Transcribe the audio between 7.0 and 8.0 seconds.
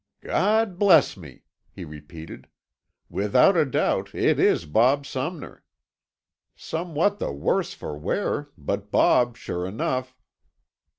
the worse for